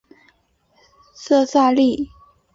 [1.13, 2.09] 色萨利。